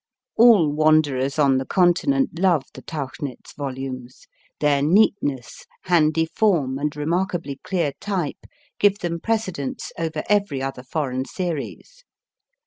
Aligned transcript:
All 0.35 0.71
wanderers 0.71 1.37
on 1.37 1.59
the 1.59 1.63
Continent 1.67 2.39
love 2.39 2.63
the 2.73 2.81
* 2.81 2.81
Tauchnitz 2.91 3.53
volumes 3.55 4.25
their 4.59 4.81
neat 4.81 5.13
ness, 5.21 5.67
handy 5.83 6.25
form, 6.25 6.79
and 6.79 6.95
remarkably 6.95 7.57
clear 7.63 7.91
type 8.01 8.47
give 8.79 8.97
them 8.97 9.19
precedence 9.19 9.91
over 9.99 10.23
every 10.27 10.59
other 10.59 10.81
foreign 10.81 11.25
series. 11.25 12.03